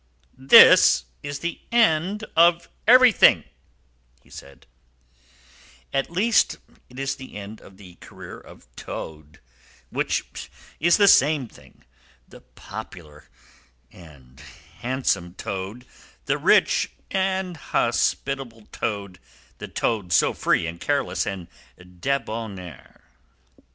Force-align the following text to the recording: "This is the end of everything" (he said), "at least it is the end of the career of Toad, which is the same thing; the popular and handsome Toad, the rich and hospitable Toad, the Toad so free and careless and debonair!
"This 0.35 1.05
is 1.21 1.41
the 1.41 1.61
end 1.71 2.23
of 2.35 2.67
everything" 2.87 3.43
(he 4.23 4.31
said), 4.31 4.65
"at 5.93 6.09
least 6.09 6.57
it 6.89 6.97
is 6.97 7.15
the 7.17 7.35
end 7.35 7.61
of 7.61 7.77
the 7.77 7.97
career 8.01 8.39
of 8.39 8.65
Toad, 8.75 9.39
which 9.91 10.49
is 10.79 10.97
the 10.97 11.07
same 11.07 11.47
thing; 11.47 11.83
the 12.27 12.41
popular 12.41 13.29
and 13.91 14.39
handsome 14.79 15.35
Toad, 15.35 15.85
the 16.25 16.39
rich 16.39 16.93
and 17.11 17.55
hospitable 17.55 18.65
Toad, 18.71 19.19
the 19.59 19.67
Toad 19.67 20.11
so 20.11 20.33
free 20.33 20.65
and 20.65 20.81
careless 20.81 21.27
and 21.27 21.47
debonair! 22.01 23.03